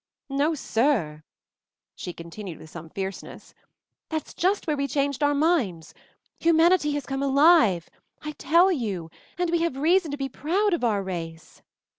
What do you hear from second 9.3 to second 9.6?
and we